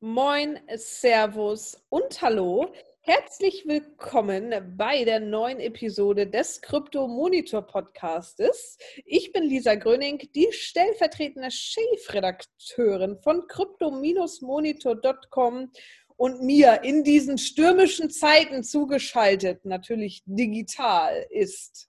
[0.00, 2.72] Moin, Servus und Hallo.
[3.00, 8.78] Herzlich willkommen bei der neuen Episode des Krypto Monitor Podcastes.
[9.04, 15.72] Ich bin Lisa Gröning, die stellvertretende Chefredakteurin von crypto-monitor.com
[16.16, 21.88] und mir in diesen stürmischen Zeiten zugeschaltet, natürlich digital, ist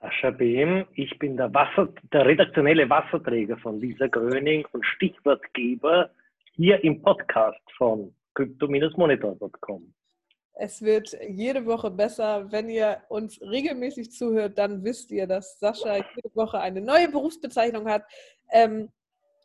[0.00, 0.84] Sascha Behm.
[0.94, 6.10] Ich bin der, Wasser, der redaktionelle Wasserträger von Lisa Gröning und Stichwortgeber
[6.56, 9.92] hier im Podcast von crypto-monitor.com.
[10.56, 12.50] Es wird jede Woche besser.
[12.52, 17.88] Wenn ihr uns regelmäßig zuhört, dann wisst ihr, dass Sascha jede Woche eine neue Berufsbezeichnung
[17.88, 18.04] hat,
[18.52, 18.88] ähm,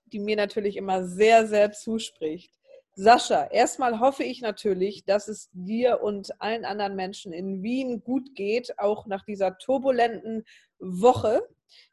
[0.06, 2.54] die mir natürlich immer sehr, sehr zuspricht.
[2.94, 8.36] Sascha, erstmal hoffe ich natürlich, dass es dir und allen anderen Menschen in Wien gut
[8.36, 10.44] geht, auch nach dieser turbulenten
[10.80, 11.42] Woche.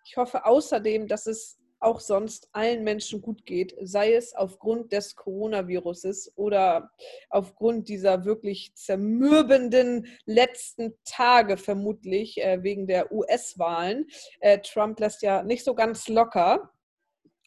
[0.04, 5.14] Ich hoffe außerdem, dass es auch sonst allen Menschen gut geht, sei es aufgrund des
[5.14, 6.90] Coronaviruses oder
[7.30, 14.08] aufgrund dieser wirklich zermürbenden letzten Tage vermutlich äh, wegen der US-Wahlen.
[14.40, 16.72] Äh, Trump lässt ja nicht so ganz locker.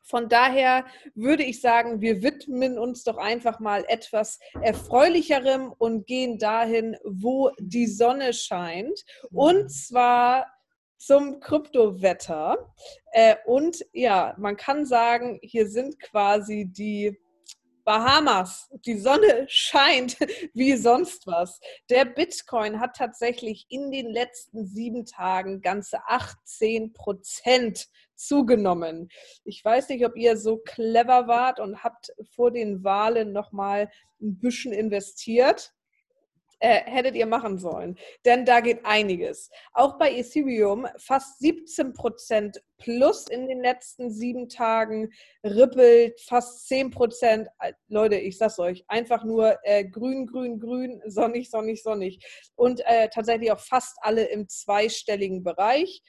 [0.04, 6.40] Von daher würde ich sagen, wir widmen uns doch einfach mal etwas Erfreulicherem und gehen
[6.40, 9.04] dahin, wo die Sonne scheint.
[9.32, 9.70] Und mhm.
[9.70, 10.48] zwar
[11.00, 12.72] zum Kryptowetter.
[13.12, 17.18] Äh, und ja, man kann sagen, hier sind quasi die
[17.86, 20.18] Bahamas, die Sonne scheint
[20.54, 21.60] wie sonst was.
[21.90, 29.10] Der Bitcoin hat tatsächlich in den letzten sieben Tagen ganze 18 Prozent zugenommen.
[29.46, 33.90] Ich weiß nicht, ob ihr so clever wart und habt vor den Wahlen nochmal
[34.22, 35.74] ein bisschen investiert
[36.60, 37.98] äh, hättet ihr machen sollen.
[38.26, 39.50] Denn da geht einiges.
[39.74, 45.10] Auch bei Ethereum fast 17 Prozent plus in den letzten sieben Tagen.
[45.44, 47.48] Ripple fast 10 Prozent.
[47.88, 52.20] Leute, ich sag's euch, einfach nur äh, grün, grün, grün, sonnig, sonnig, sonnig.
[52.56, 56.02] Und äh, tatsächlich auch fast alle im zweistelligen Bereich.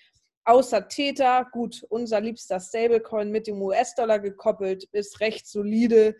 [0.45, 6.17] Außer Theta, gut, unser liebster Stablecoin mit dem US-Dollar gekoppelt, ist recht solide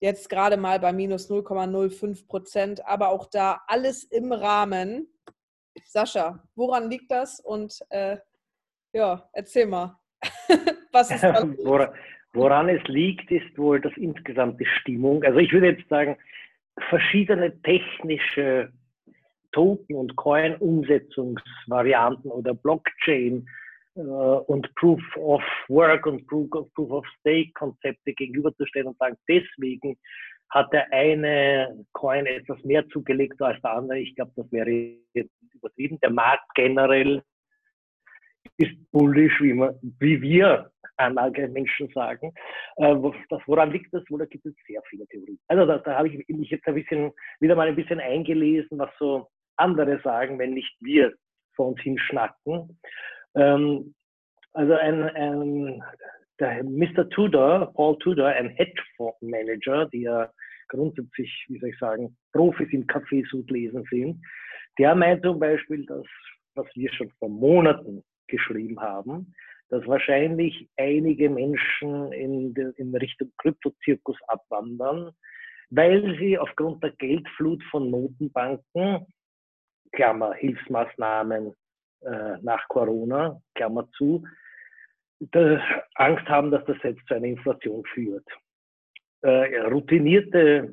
[0.00, 5.08] jetzt gerade mal bei minus 0,05 Prozent, aber auch da alles im Rahmen.
[5.84, 7.40] Sascha, woran liegt das?
[7.40, 8.16] Und äh,
[8.92, 9.96] ja, erzähl mal.
[10.92, 11.90] Was ist da woran,
[12.32, 15.22] woran es liegt, ist wohl das insgesamte Stimmung.
[15.22, 16.18] Also ich würde jetzt sagen,
[16.88, 18.72] verschiedene technische
[19.52, 23.46] Token- und Coin-Umsetzungsvarianten oder Blockchain-
[23.94, 29.98] und Proof of Work und Proof of, Stake Konzepte gegenüberzustellen und sagen, deswegen
[30.50, 33.98] hat der eine Coin etwas mehr zugelegt als der andere.
[33.98, 34.70] Ich glaube, das wäre
[35.14, 35.98] jetzt übertrieben.
[36.00, 37.22] Der Markt generell
[38.56, 42.32] ist bullish, wie, man, wie wir einige Menschen sagen.
[42.76, 42.94] Äh,
[43.30, 44.02] das, woran liegt das?
[44.08, 45.38] Wo da gibt es sehr viele Theorien.
[45.48, 48.90] Also da, da habe ich mich jetzt ein bisschen, wieder mal ein bisschen eingelesen, was
[48.98, 51.12] so andere sagen, wenn nicht wir
[51.54, 52.78] vor uns hinschnacken.
[53.34, 53.94] Ähm,
[54.52, 55.82] also ein, ein
[56.40, 57.08] der Mr.
[57.10, 60.32] Tudor, Paul Tudor, ein Hedgefondsmanager, der
[60.68, 64.24] grundsätzlich, wie soll ich sagen, Profis im Kaffeesud lesen sind,
[64.78, 66.06] der meint zum Beispiel, dass,
[66.54, 69.34] was wir schon vor Monaten geschrieben haben,
[69.68, 75.12] dass wahrscheinlich einige Menschen in, de, in Richtung Kryptozirkus abwandern,
[75.70, 79.06] weil sie aufgrund der Geldflut von Notenbanken,
[79.92, 81.54] Klammer, Hilfsmaßnahmen,
[82.02, 84.24] äh, nach Corona, Klammer zu,
[85.96, 88.26] Angst haben, dass das jetzt zu einer Inflation führt.
[89.22, 90.72] Äh, routinierte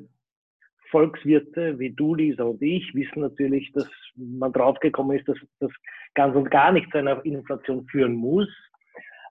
[0.90, 5.70] Volkswirte wie du, Lisa und ich wissen natürlich, dass man draufgekommen ist, dass das
[6.14, 8.48] ganz und gar nicht zu einer Inflation führen muss.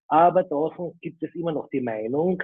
[0.08, 2.42] Aber draußen gibt es immer noch die Meinung,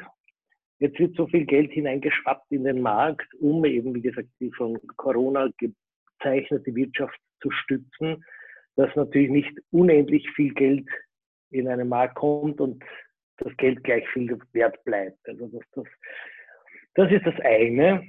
[0.80, 4.78] jetzt wird so viel Geld hineingeschwappt in den Markt, um eben, wie gesagt, die von
[4.98, 8.24] Corona gezeichnete Wirtschaft zu stützen,
[8.76, 10.88] dass natürlich nicht unendlich viel Geld
[11.52, 12.84] in einen Markt kommt und
[13.38, 15.18] das Geld gleich viel wert bleibt.
[15.28, 15.86] Also das, das,
[16.96, 18.04] das ist das eine.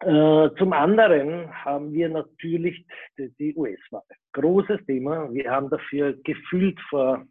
[0.00, 2.84] Äh, zum anderen haben wir natürlich
[3.18, 4.02] die, die US-Wahl.
[4.32, 5.32] Großes Thema.
[5.32, 7.26] Wir haben dafür gefühlt vor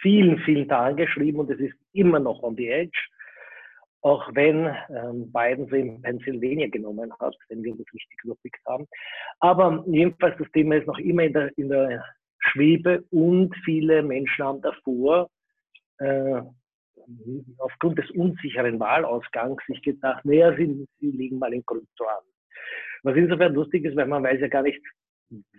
[0.00, 2.98] vielen, vielen Tagen geschrieben und es ist immer noch on the edge
[4.02, 8.86] auch wenn ähm, Biden sie in Pennsylvania genommen hat, wenn wir das richtig überblickt haben.
[9.40, 12.04] Aber jedenfalls, das Thema ist noch immer in der, in der
[12.38, 15.28] Schwebe und viele Menschen haben davor,
[15.98, 16.42] äh,
[17.58, 22.24] aufgrund des unsicheren Wahlausgangs, sich gedacht, naja, sie, sie liegen mal in Krypto an.
[23.02, 24.80] Was insofern lustig ist, weil man weiß ja gar nicht,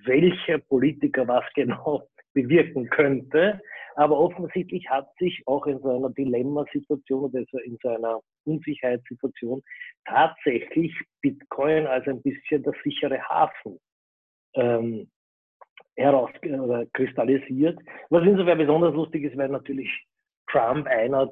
[0.05, 2.07] welcher Politiker was genau
[2.41, 3.59] bewirken könnte.
[3.95, 9.61] Aber offensichtlich hat sich auch in so einer Dilemmasituation oder in so einer Unsicherheitssituation
[10.05, 13.77] tatsächlich Bitcoin als ein bisschen der sichere Hafen
[14.55, 15.09] ähm,
[15.97, 17.79] herauskristallisiert.
[18.09, 19.89] Was insofern besonders lustig ist, weil natürlich
[20.49, 21.29] Trump einer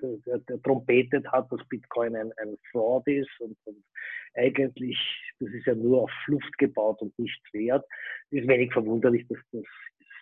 [0.00, 3.82] der, der trompetet hat, dass Bitcoin ein, ein Fraud ist und, und,
[4.34, 4.98] eigentlich,
[5.40, 7.84] das ist ja nur auf Luft gebaut und nichts wert.
[8.30, 9.64] Ist wenig verwunderlich, dass das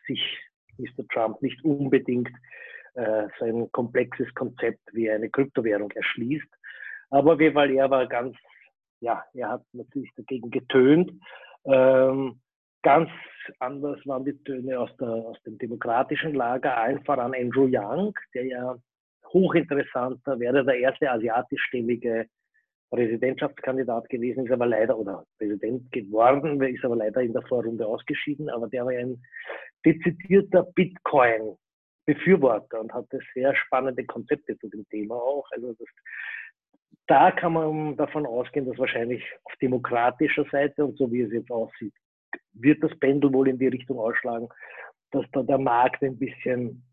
[0.07, 0.39] sich
[0.79, 1.07] Mr.
[1.13, 2.31] Trump nicht unbedingt
[2.95, 6.49] äh, sein komplexes Konzept wie eine Kryptowährung erschließt.
[7.11, 8.37] Aber weil er war ganz,
[9.01, 11.13] ja, er hat natürlich dagegen getönt.
[11.65, 12.41] Ähm,
[12.83, 13.11] ganz
[13.59, 18.47] anders waren die Töne aus, der, aus dem demokratischen Lager, allen voran Andrew Young, der
[18.47, 18.77] ja
[19.33, 22.27] hochinteressanter, wäre der erste asiatischstämmige
[22.91, 28.49] Präsidentschaftskandidat gewesen, ist aber leider, oder Präsident geworden, ist aber leider in der Vorrunde ausgeschieden,
[28.49, 29.23] aber der war ein
[29.85, 35.47] dezidierter Bitcoin-Befürworter und hatte sehr spannende Konzepte zu dem Thema auch.
[35.51, 35.89] Also das,
[37.07, 41.51] da kann man davon ausgehen, dass wahrscheinlich auf demokratischer Seite und so wie es jetzt
[41.51, 41.95] aussieht,
[42.53, 44.49] wird das Pendel wohl in die Richtung ausschlagen,
[45.11, 46.85] dass da der Markt ein bisschen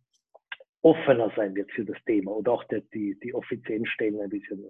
[0.81, 4.69] offener sein wird für das Thema und auch die, die, die offiziellen Stellen ein bisschen.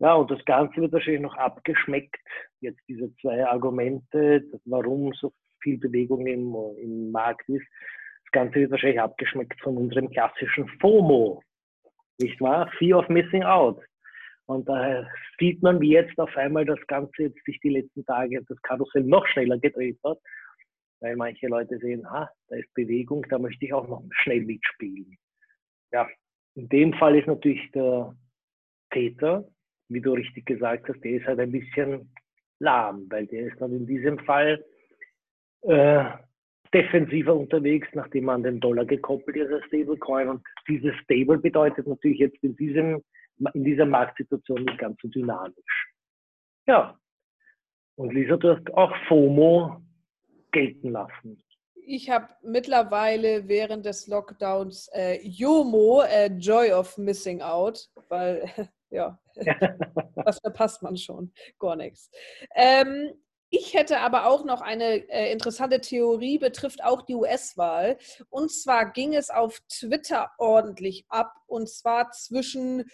[0.00, 2.16] Ja, und das Ganze wird wahrscheinlich noch abgeschmeckt.
[2.60, 5.32] Jetzt diese zwei Argumente, warum so
[5.62, 7.66] viel Bewegung im, im Markt ist.
[8.24, 11.42] Das Ganze wird wahrscheinlich abgeschmeckt von unserem klassischen FOMO.
[12.18, 12.70] Nicht wahr?
[12.78, 13.82] Fear of Missing Out.
[14.46, 15.06] Und da
[15.38, 19.04] sieht man, wie jetzt auf einmal das Ganze jetzt sich die letzten Tage, das Karussell
[19.04, 20.18] noch schneller gedreht hat,
[21.00, 25.16] weil manche Leute sehen, ha, da ist Bewegung, da möchte ich auch noch schnell mitspielen
[25.92, 26.08] ja,
[26.54, 28.14] in dem Fall ist natürlich der
[28.90, 29.48] Täter,
[29.90, 32.12] wie du richtig gesagt hast, der ist halt ein bisschen
[32.58, 34.64] lahm, weil der ist dann in diesem Fall
[35.62, 36.04] äh,
[36.72, 40.28] defensiver unterwegs, nachdem man den Dollar gekoppelt ist als Stablecoin.
[40.28, 43.02] Und dieses Stable bedeutet natürlich jetzt in, diesem,
[43.54, 45.92] in dieser Marktsituation nicht ganz so dynamisch.
[46.66, 46.96] Ja.
[47.96, 49.82] Und Lisa, du hast auch FOMO
[50.52, 51.42] gelten lassen
[51.90, 58.48] ich habe mittlerweile während des Lockdowns äh, JOMO, äh, Joy of Missing Out, weil
[58.90, 59.18] ja,
[60.14, 61.32] was verpasst man schon?
[61.58, 62.10] Gar nichts.
[62.54, 63.12] Ähm,
[63.52, 67.98] ich hätte aber auch noch eine äh, interessante Theorie, betrifft auch die US-Wahl.
[68.28, 71.34] Und zwar ging es auf Twitter ordentlich ab.
[71.48, 72.88] Und zwar zwischen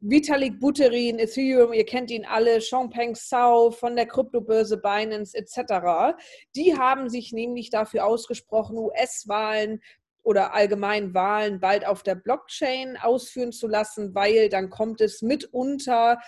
[0.00, 6.18] Vitalik Buterin, Ethereum, ihr kennt ihn alle, Chongpeng Zhao von der Kryptobörse Binance etc.
[6.56, 9.80] Die haben sich nämlich dafür ausgesprochen, US-Wahlen
[10.22, 16.18] oder allgemein Wahlen bald auf der Blockchain ausführen zu lassen, weil dann kommt es mitunter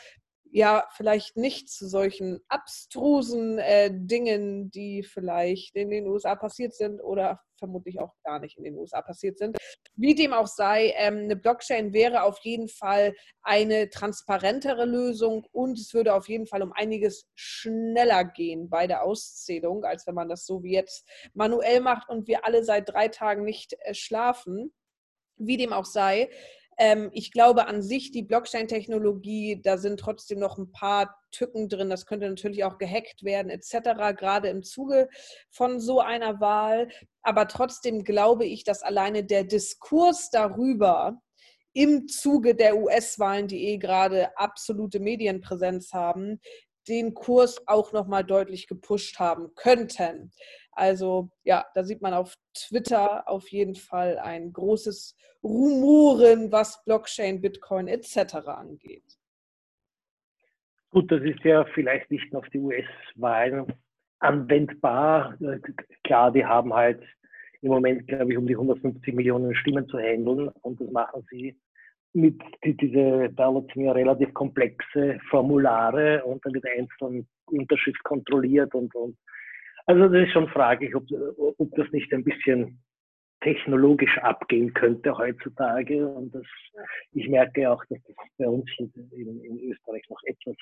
[0.54, 7.00] ja vielleicht nicht zu solchen abstrusen äh, Dingen, die vielleicht in den USA passiert sind
[7.00, 9.56] oder vermutlich auch gar nicht in den USA passiert sind.
[9.96, 15.76] Wie dem auch sei, ähm, eine Blockchain wäre auf jeden Fall eine transparentere Lösung und
[15.76, 20.28] es würde auf jeden Fall um einiges schneller gehen bei der Auszählung, als wenn man
[20.28, 24.72] das so wie jetzt manuell macht und wir alle seit drei Tagen nicht äh, schlafen.
[25.36, 26.30] Wie dem auch sei,
[26.78, 31.90] ähm, ich glaube an sich, die Blockchain-Technologie, da sind trotzdem noch ein paar Tücken drin.
[31.90, 35.08] Das könnte natürlich auch gehackt werden, etc., gerade im Zuge
[35.50, 36.88] von so einer Wahl.
[37.22, 41.20] Aber trotzdem glaube ich, dass alleine der Diskurs darüber,
[41.76, 46.40] im Zuge der US-Wahlen, die eh gerade absolute Medienpräsenz haben,
[46.88, 50.32] den Kurs auch nochmal deutlich gepusht haben könnten.
[50.72, 57.40] Also ja, da sieht man auf Twitter auf jeden Fall ein großes Rumoren, was Blockchain,
[57.40, 58.34] Bitcoin etc.
[58.46, 59.18] angeht.
[60.90, 63.66] Gut, das ist ja vielleicht nicht auf die US-Wahlen
[64.20, 65.36] anwendbar.
[66.04, 67.02] Klar, die haben halt
[67.60, 71.58] im Moment, glaube ich, um die 150 Millionen Stimmen zu handeln und das machen sie
[72.14, 78.94] mit die, diese dauert mir relativ komplexe Formulare und dann wird einzeln Unterschrift kontrolliert und,
[78.94, 79.16] und
[79.86, 81.04] also das ist schon fraglich, ob,
[81.38, 82.80] ob das nicht ein bisschen
[83.44, 86.08] technologisch abgehen könnte heutzutage.
[86.08, 86.46] Und das,
[87.12, 90.56] ich merke auch, dass das bei uns in, in Österreich noch etwas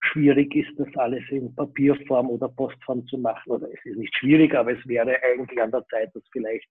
[0.00, 3.50] schwierig ist, das alles in Papierform oder Postform zu machen.
[3.50, 6.68] Oder es ist nicht schwierig, aber es wäre eigentlich an der Zeit, das vielleicht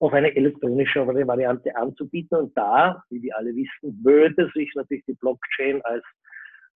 [0.00, 2.38] auf eine elektronische Variante anzubieten.
[2.38, 6.02] Und da, wie wir alle wissen, würde sich natürlich die Blockchain als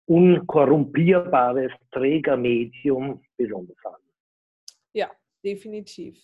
[0.05, 4.01] unkorrumpierbares Trägermedium besonders an.
[4.91, 5.09] Ja,
[5.43, 6.21] definitiv.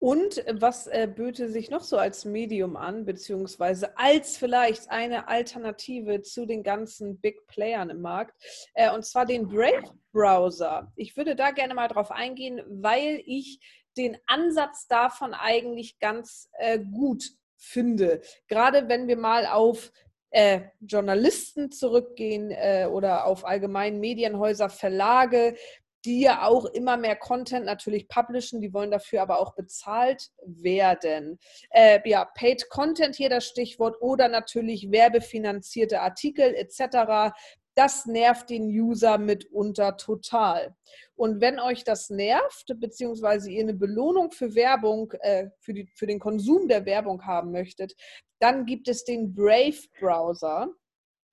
[0.00, 5.28] Und äh, was äh, böte sich noch so als Medium an, beziehungsweise als vielleicht eine
[5.28, 8.34] Alternative zu den ganzen Big Playern im Markt,
[8.74, 10.90] äh, und zwar den Brave Browser.
[10.96, 13.60] Ich würde da gerne mal drauf eingehen, weil ich
[13.96, 17.24] den Ansatz davon eigentlich ganz äh, gut
[17.56, 18.22] finde.
[18.48, 19.92] Gerade wenn wir mal auf
[20.30, 25.56] äh, Journalisten zurückgehen äh, oder auf allgemein Medienhäuser, Verlage,
[26.04, 31.38] die ja auch immer mehr Content natürlich publishen, die wollen dafür aber auch bezahlt werden.
[31.70, 37.34] Äh, ja, Paid Content hier das Stichwort oder natürlich werbefinanzierte Artikel etc.
[37.76, 40.74] Das nervt den User mitunter total.
[41.14, 46.06] Und wenn euch das nervt, beziehungsweise ihr eine Belohnung für Werbung, äh, für, die, für
[46.06, 47.94] den Konsum der Werbung haben möchtet,
[48.40, 50.68] dann gibt es den Brave-Browser.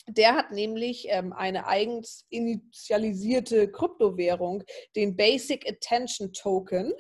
[0.10, 4.63] Der hat nämlich ähm, eine eigens initialisierte Kryptowährung,
[4.96, 6.94] den Basic Attention Token.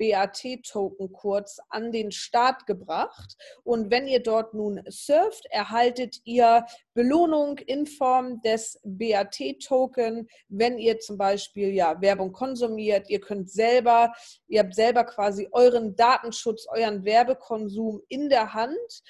[0.00, 3.36] BAT-Token kurz an den Start gebracht.
[3.62, 6.64] Und wenn ihr dort nun surft, erhaltet ihr
[6.94, 13.10] Belohnung in Form des BAT-Token, wenn ihr zum Beispiel ja, Werbung konsumiert.
[13.10, 14.12] Ihr könnt selber,
[14.48, 19.02] ihr habt selber quasi euren Datenschutz, euren Werbekonsum in der Hand.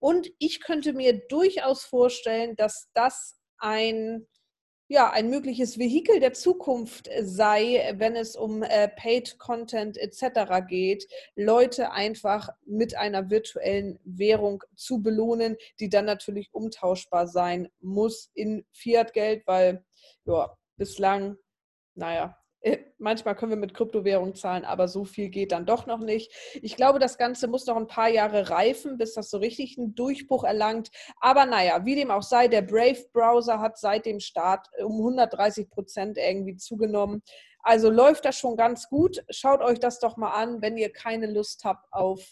[0.00, 4.26] Und ich könnte mir durchaus vorstellen, dass das ein,
[4.92, 10.66] ja, ein mögliches Vehikel der Zukunft sei, wenn es um äh, Paid Content etc.
[10.68, 18.30] geht, Leute einfach mit einer virtuellen Währung zu belohnen, die dann natürlich umtauschbar sein muss
[18.34, 19.82] in Fiat-Geld, weil
[20.26, 21.38] ja, bislang,
[21.94, 22.41] naja, äh,
[22.98, 26.32] manchmal können wir mit Kryptowährung zahlen, aber so viel geht dann doch noch nicht.
[26.62, 29.94] Ich glaube, das Ganze muss noch ein paar Jahre reifen, bis das so richtig einen
[29.94, 30.90] Durchbruch erlangt.
[31.20, 36.18] Aber naja, wie dem auch sei, der Brave-Browser hat seit dem Start um 130 Prozent
[36.18, 37.22] irgendwie zugenommen.
[37.62, 39.24] Also läuft das schon ganz gut.
[39.30, 42.24] Schaut euch das doch mal an, wenn ihr keine Lust habt auf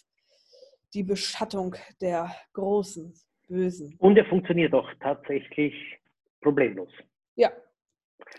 [0.93, 3.15] die Beschattung der großen
[3.47, 3.97] Bösen.
[3.99, 5.75] Und er funktioniert auch tatsächlich
[6.41, 6.91] problemlos.
[7.37, 7.53] Ja.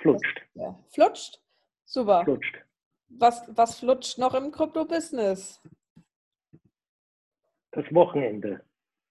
[0.02, 0.42] Flutscht.
[0.54, 1.41] Ja, flutscht.
[1.92, 2.24] Super.
[2.24, 2.56] Flutscht.
[3.10, 5.62] Was, was flutscht noch im Krypto-Business?
[7.72, 8.62] Das Wochenende.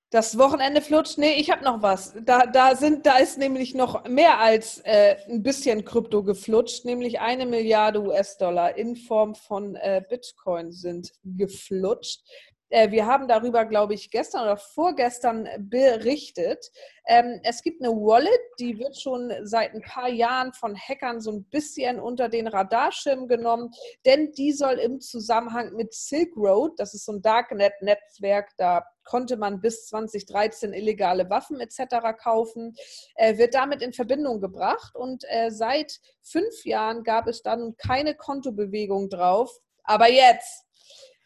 [0.09, 1.19] Das Wochenende flutscht?
[1.19, 2.15] Nee, ich habe noch was.
[2.25, 7.21] Da, da, sind, da ist nämlich noch mehr als äh, ein bisschen Krypto geflutscht, nämlich
[7.21, 12.23] eine Milliarde US-Dollar in Form von äh, Bitcoin sind geflutscht.
[12.71, 16.71] Äh, wir haben darüber, glaube ich, gestern oder vorgestern berichtet.
[17.07, 21.33] Ähm, es gibt eine Wallet, die wird schon seit ein paar Jahren von Hackern so
[21.33, 23.71] ein bisschen unter den Radarschirm genommen,
[24.07, 29.37] denn die soll im Zusammenhang mit Silk Road, das ist so ein Darknet-Netzwerk, da konnte
[29.37, 32.17] man bis 2013 illegale Waffen etc.
[32.17, 32.77] kaufen,
[33.17, 34.95] äh, wird damit in Verbindung gebracht.
[34.95, 39.59] Und äh, seit fünf Jahren gab es dann keine Kontobewegung drauf.
[39.83, 40.65] Aber jetzt,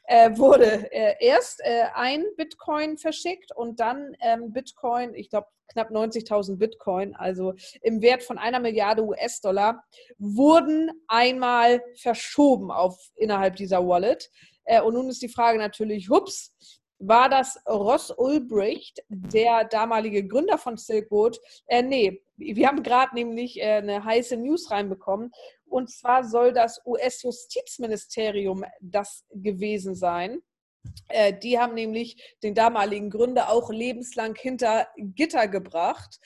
[0.05, 5.91] äh, wurde äh, erst äh, ein Bitcoin verschickt und dann ähm, Bitcoin, ich glaube knapp
[5.91, 9.83] 90.000 Bitcoin, also im Wert von einer Milliarde US-Dollar,
[10.19, 14.31] wurden einmal verschoben auf innerhalb dieser Wallet.
[14.65, 16.55] Äh, und nun ist die Frage natürlich, hups,
[16.99, 21.39] war das Ross Ulbricht, der damalige Gründer von Silk Road?
[21.67, 25.33] Äh, nee, wir haben gerade nämlich äh, eine heiße News reinbekommen.
[25.67, 30.41] Und zwar soll das US-Justizministerium das gewesen sein.
[31.09, 36.19] Äh, die haben nämlich den damaligen Gründer auch lebenslang hinter Gitter gebracht.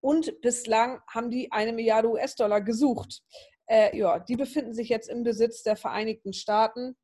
[0.00, 3.22] Und bislang haben die eine Milliarde US-Dollar gesucht.
[3.66, 6.96] Äh, ja, die befinden sich jetzt im Besitz der Vereinigten Staaten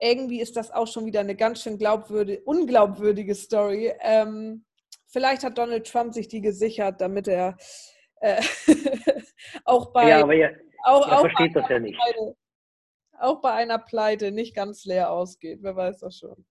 [0.00, 3.92] irgendwie ist das auch schon wieder eine ganz schön glaubwürdig, unglaubwürdige Story.
[4.00, 4.64] Ähm,
[5.14, 7.56] vielleicht hat Donald Trump sich die gesichert, damit er
[8.20, 8.42] äh,
[9.64, 11.96] auch bei ja, aber er, auch, er auch versteht das ja nicht.
[11.96, 12.36] Pleite,
[13.20, 15.60] auch bei einer Pleite nicht ganz leer ausgeht.
[15.62, 16.44] Wer weiß das schon.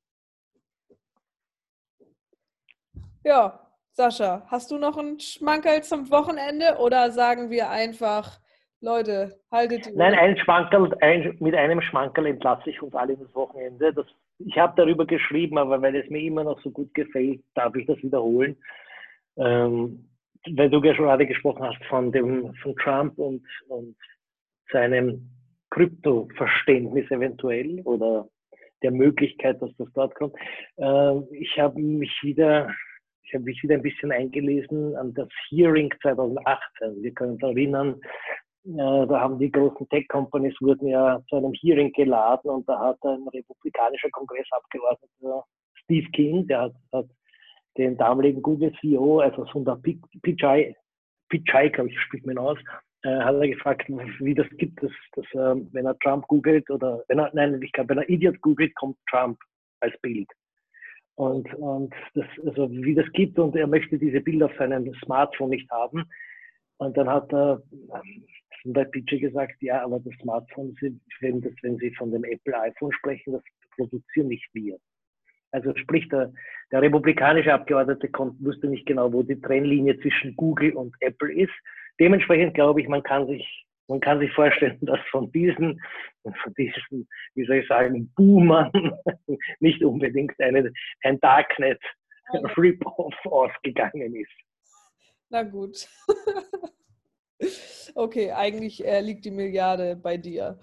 [3.26, 8.40] Ja, Sascha, hast du noch einen Schmankerl zum Wochenende oder sagen wir einfach,
[8.84, 13.34] Leute, haltet die Nein, ein Schmankerl, ein, mit einem Schmankerl entlasse ich uns alle ins
[13.34, 13.94] Wochenende.
[13.94, 14.06] Das,
[14.40, 17.88] ich habe darüber geschrieben, aber weil es mir immer noch so gut gefällt, darf ich
[17.88, 18.58] das wiederholen.
[19.38, 20.10] Ähm,
[20.58, 23.96] weil du ja schon gerade gesprochen hast von dem von Trump und, und
[24.70, 25.30] seinem
[25.70, 28.28] Krypto-Verständnis eventuell oder
[28.82, 30.36] der Möglichkeit, dass das dort kommt.
[30.76, 32.70] Äh, ich habe mich wieder
[33.26, 37.02] ich habe mich wieder ein bisschen eingelesen an das Hearing 2018.
[37.02, 38.00] Wir können uns erinnern,
[38.66, 43.28] da haben die großen Tech-Companies wurden ja zu einem Hearing geladen und da hat ein
[43.28, 45.46] republikanischer Kongressabgeordneter
[45.84, 47.08] Steve King, der hat, hat
[47.78, 49.80] den damaligen Google-CEO, also Sundar
[50.22, 50.76] Pichai,
[51.30, 52.58] Pichai, glaube ich, spricht man aus,
[53.04, 57.04] äh, hat er gefragt, wie das gibt, dass, dass äh, wenn er Trump googelt oder
[57.08, 59.38] wenn er, nein, ich glaube, wenn er Idiot googelt, kommt Trump
[59.82, 60.30] als Bild.
[61.16, 65.52] Und, und das, also wie das gibt und er möchte diese Bilder auf seinem Smartphone
[65.52, 66.06] nicht haben.
[66.78, 67.62] Und dann hat er
[68.66, 70.76] Und bei PJ gesagt, ja, aber das Smartphone,
[71.20, 73.44] wenn, das, wenn Sie von dem Apple iPhone sprechen, das
[73.76, 74.78] produzieren nicht wir.
[75.52, 76.34] Also sprich, der,
[76.72, 81.54] der republikanische Abgeordnete wusste nicht genau, wo die Trennlinie zwischen Google und Apple ist.
[82.00, 85.80] Dementsprechend glaube ich, man kann sich, man kann sich vorstellen, dass von diesen,
[86.24, 88.72] von diesen, wie soll ich sagen, Boomern
[89.60, 90.72] nicht unbedingt eine,
[91.04, 91.80] ein Darknet
[92.58, 94.32] Rip-Off ausgegangen ist.
[95.30, 95.88] Na gut.
[97.96, 100.60] Okay, eigentlich äh, liegt die Milliarde bei dir.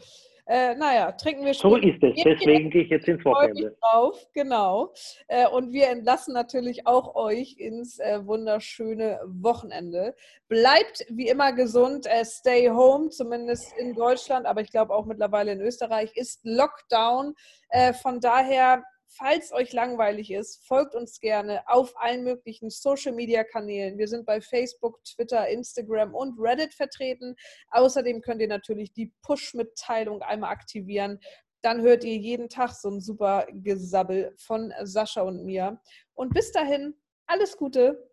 [0.51, 1.71] Äh, naja, trinken wir schon.
[1.71, 3.77] So ist es, deswegen gehe ich jetzt ins Wochenende.
[3.81, 4.93] Drauf, genau.
[5.29, 10.13] Äh, und wir entlassen natürlich auch euch ins äh, wunderschöne Wochenende.
[10.49, 15.53] Bleibt wie immer gesund, äh, stay home, zumindest in Deutschland, aber ich glaube auch mittlerweile
[15.53, 17.35] in Österreich ist Lockdown.
[17.69, 23.99] Äh, von daher Falls euch langweilig ist, folgt uns gerne auf allen möglichen Social-Media-Kanälen.
[23.99, 27.35] Wir sind bei Facebook, Twitter, Instagram und Reddit vertreten.
[27.71, 31.19] Außerdem könnt ihr natürlich die Push-Mitteilung einmal aktivieren.
[31.61, 35.81] Dann hört ihr jeden Tag so ein super Gesabbel von Sascha und mir.
[36.15, 36.95] Und bis dahin,
[37.27, 38.13] alles Gute.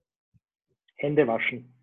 [0.96, 1.77] Hände waschen.